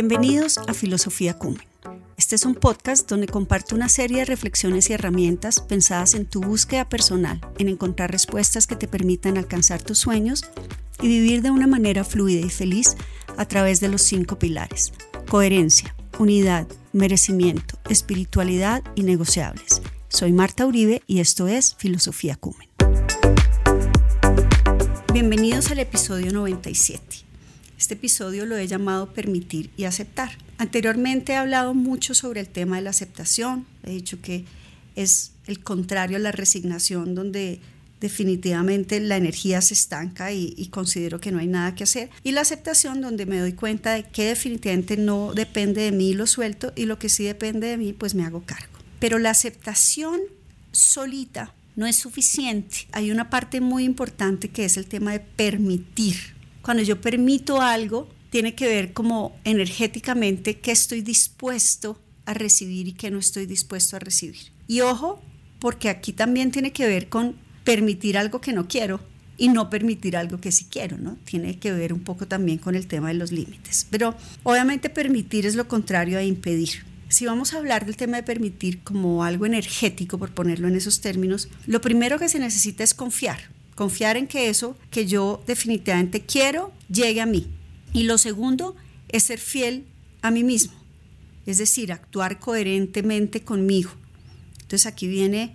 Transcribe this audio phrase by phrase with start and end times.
[0.00, 1.66] Bienvenidos a Filosofía Cumen.
[2.16, 6.40] Este es un podcast donde comparto una serie de reflexiones y herramientas pensadas en tu
[6.40, 10.44] búsqueda personal, en encontrar respuestas que te permitan alcanzar tus sueños
[11.02, 12.96] y vivir de una manera fluida y feliz
[13.36, 14.92] a través de los cinco pilares.
[15.28, 19.82] Coherencia, unidad, merecimiento, espiritualidad y negociables.
[20.06, 22.68] Soy Marta Uribe y esto es Filosofía Cumen.
[25.12, 27.27] Bienvenidos al episodio 97.
[27.78, 30.36] Este episodio lo he llamado Permitir y Aceptar.
[30.58, 33.66] Anteriormente he hablado mucho sobre el tema de la aceptación.
[33.84, 34.44] He dicho que
[34.96, 37.60] es el contrario a la resignación, donde
[38.00, 42.10] definitivamente la energía se estanca y, considero que no hay nada que hacer.
[42.24, 46.26] Y la aceptación, donde me doy cuenta de que definitivamente no depende de mí, lo
[46.26, 48.76] suelto, y lo que sí depende de mí, pues me hago cargo.
[48.98, 50.20] Pero la aceptación
[50.72, 52.88] solita no es suficiente.
[52.90, 56.37] Hay una parte muy importante que es el tema de permitir.
[56.68, 62.92] Cuando yo permito algo, tiene que ver como energéticamente qué estoy dispuesto a recibir y
[62.92, 64.52] qué no estoy dispuesto a recibir.
[64.66, 65.18] Y ojo,
[65.60, 69.00] porque aquí también tiene que ver con permitir algo que no quiero
[69.38, 71.16] y no permitir algo que sí quiero, ¿no?
[71.24, 73.86] Tiene que ver un poco también con el tema de los límites.
[73.88, 76.84] Pero obviamente permitir es lo contrario a impedir.
[77.08, 81.00] Si vamos a hablar del tema de permitir como algo energético, por ponerlo en esos
[81.00, 83.56] términos, lo primero que se necesita es confiar.
[83.78, 87.46] Confiar en que eso que yo definitivamente quiero llegue a mí,
[87.92, 88.74] y lo segundo
[89.08, 89.84] es ser fiel
[90.20, 90.72] a mí mismo,
[91.46, 93.92] es decir, actuar coherentemente conmigo.
[94.62, 95.54] Entonces aquí viene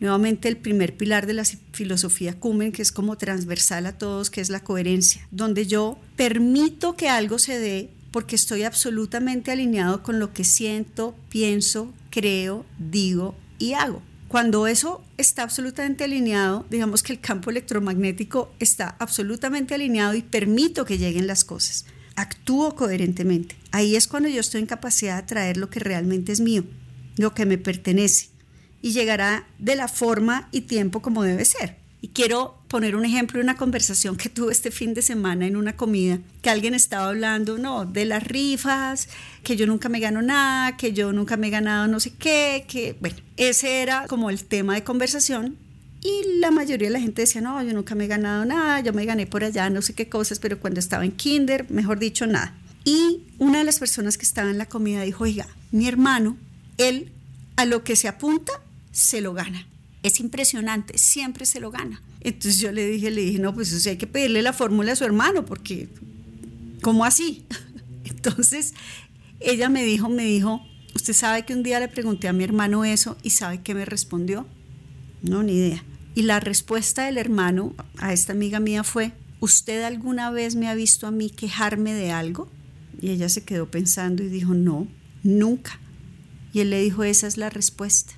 [0.00, 4.40] nuevamente el primer pilar de la filosofía Kumen, que es como transversal a todos, que
[4.40, 10.18] es la coherencia, donde yo permito que algo se dé porque estoy absolutamente alineado con
[10.18, 14.00] lo que siento, pienso, creo, digo y hago.
[14.28, 20.84] Cuando eso está absolutamente alineado, digamos que el campo electromagnético está absolutamente alineado y permito
[20.84, 21.86] que lleguen las cosas.
[22.14, 23.56] Actúo coherentemente.
[23.72, 26.64] Ahí es cuando yo estoy en capacidad de traer lo que realmente es mío,
[27.16, 28.28] lo que me pertenece,
[28.82, 31.77] y llegará de la forma y tiempo como debe ser.
[32.00, 35.56] Y quiero poner un ejemplo de una conversación que tuve este fin de semana en
[35.56, 39.08] una comida, que alguien estaba hablando, no, de las rifas,
[39.42, 42.64] que yo nunca me gano nada, que yo nunca me he ganado no sé qué,
[42.68, 45.56] que, bueno, ese era como el tema de conversación.
[46.00, 48.92] Y la mayoría de la gente decía, no, yo nunca me he ganado nada, yo
[48.92, 52.28] me gané por allá no sé qué cosas, pero cuando estaba en kinder, mejor dicho,
[52.28, 52.54] nada.
[52.84, 56.36] Y una de las personas que estaba en la comida dijo, oiga, mi hermano,
[56.76, 57.10] él
[57.56, 58.52] a lo que se apunta,
[58.92, 59.66] se lo gana
[60.02, 62.02] es impresionante, siempre se lo gana.
[62.20, 64.96] Entonces yo le dije, le dije, no, pues o hay que pedirle la fórmula a
[64.96, 65.88] su hermano, porque,
[66.82, 67.44] ¿cómo así?
[68.04, 68.74] Entonces
[69.40, 70.62] ella me dijo, me dijo,
[70.94, 73.84] usted sabe que un día le pregunté a mi hermano eso y sabe qué me
[73.84, 74.46] respondió.
[75.22, 75.84] No, ni idea.
[76.14, 80.74] Y la respuesta del hermano a esta amiga mía fue, ¿usted alguna vez me ha
[80.74, 82.48] visto a mí quejarme de algo?
[83.00, 84.88] Y ella se quedó pensando y dijo, no,
[85.22, 85.78] nunca.
[86.52, 88.14] Y él le dijo, esa es la respuesta.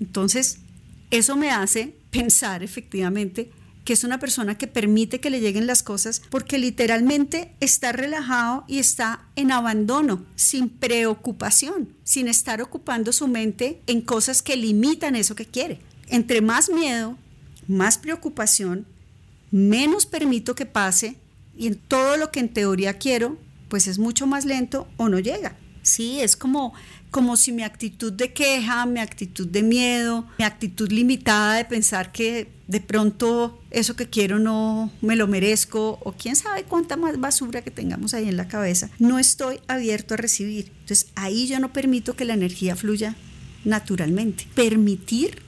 [0.00, 0.60] Entonces,
[1.18, 3.50] eso me hace pensar efectivamente
[3.84, 8.64] que es una persona que permite que le lleguen las cosas porque literalmente está relajado
[8.66, 15.16] y está en abandono, sin preocupación, sin estar ocupando su mente en cosas que limitan
[15.16, 15.80] eso que quiere.
[16.08, 17.18] Entre más miedo,
[17.68, 18.86] más preocupación,
[19.50, 21.16] menos permito que pase
[21.56, 23.36] y en todo lo que en teoría quiero,
[23.68, 25.56] pues es mucho más lento o no llega.
[25.84, 26.74] Sí, es como
[27.14, 32.10] como si mi actitud de queja, mi actitud de miedo, mi actitud limitada de pensar
[32.10, 37.20] que de pronto eso que quiero no me lo merezco o quién sabe cuánta más
[37.20, 40.72] basura que tengamos ahí en la cabeza, no estoy abierto a recibir.
[40.80, 43.14] Entonces ahí yo no permito que la energía fluya
[43.64, 44.48] naturalmente.
[44.56, 45.40] Permitir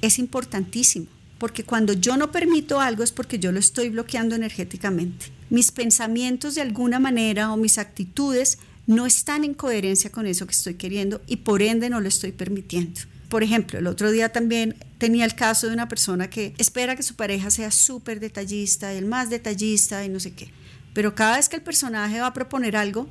[0.00, 5.26] es importantísimo, porque cuando yo no permito algo es porque yo lo estoy bloqueando energéticamente.
[5.50, 8.58] Mis pensamientos de alguna manera o mis actitudes
[8.90, 12.32] no están en coherencia con eso que estoy queriendo y por ende no lo estoy
[12.32, 13.00] permitiendo.
[13.28, 17.04] Por ejemplo, el otro día también tenía el caso de una persona que espera que
[17.04, 20.50] su pareja sea súper detallista, el más detallista y no sé qué.
[20.92, 23.08] Pero cada vez que el personaje va a proponer algo,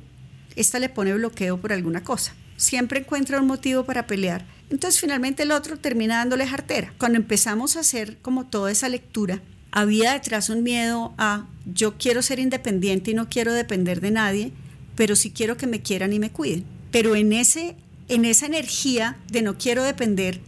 [0.54, 2.34] esta le pone bloqueo por alguna cosa.
[2.58, 4.44] Siempre encuentra un motivo para pelear.
[4.68, 6.92] Entonces finalmente el otro termina dándole jartera.
[6.98, 9.40] Cuando empezamos a hacer como toda esa lectura,
[9.70, 14.52] había detrás un miedo a yo quiero ser independiente y no quiero depender de nadie
[15.00, 16.66] pero sí quiero que me quieran y me cuiden.
[16.90, 17.74] Pero en, ese,
[18.08, 20.42] en esa energía de no quiero depender,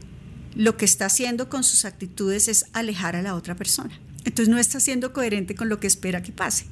[0.55, 3.99] lo que está haciendo con sus actitudes es alejar a la otra persona.
[4.27, 6.67] Entonces no está siendo coherente con lo que espera que pase.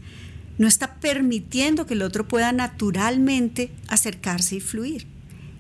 [0.59, 5.07] No está permitiendo que el otro pueda naturalmente acercarse y fluir.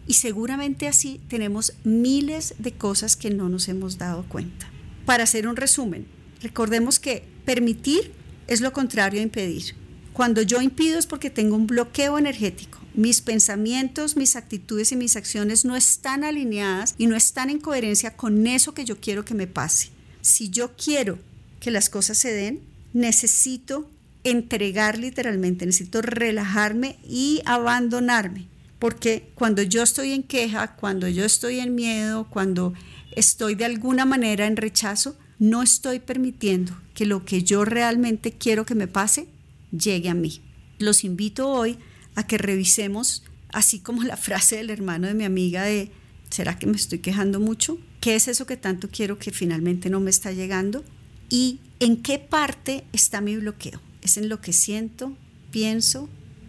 [0.06, 4.70] Y seguramente así tenemos miles de cosas que no nos hemos dado cuenta.
[5.06, 6.06] Para hacer un resumen,
[6.43, 8.12] recordemos que permitir
[8.46, 9.75] es lo contrario a impedir.
[10.20, 12.78] Cuando yo impido es porque tengo un bloqueo energético.
[12.93, 18.19] Mis pensamientos, mis actitudes y mis acciones no están alineadas y no están en coherencia
[18.19, 19.88] con eso que yo quiero que me pase.
[20.20, 21.19] Si yo quiero
[21.58, 22.61] que las cosas se den,
[22.93, 23.90] necesito
[24.22, 28.46] entregar literalmente, necesito relajarme y abandonarme.
[28.78, 32.75] Porque cuando yo estoy en queja, cuando yo estoy en miedo, cuando
[33.17, 38.67] estoy de alguna manera en rechazo, no estoy permitiendo que lo que yo realmente quiero
[38.67, 39.28] que me pase
[39.70, 40.40] llegue a mí.
[40.78, 41.78] Los invito hoy
[42.14, 45.90] a que revisemos, así como la frase del hermano de mi amiga de,
[46.31, 47.78] ¿será que me estoy quejando mucho?
[48.00, 50.84] ¿Qué es eso que tanto quiero que finalmente no me está llegando?
[51.28, 53.81] ¿Y en qué parte está mi bloqueo?
[54.02, 55.17] ¿Es en lo que siento,
[55.50, 56.08] pienso,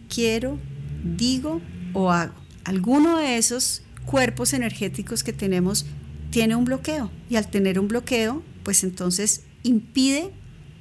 [0.10, 0.58] quiero,
[1.04, 1.62] digo
[1.94, 2.34] o hago?
[2.64, 5.86] Alguno de esos cuerpos energéticos que tenemos
[6.32, 10.32] tiene un bloqueo y al tener un bloqueo, pues entonces impide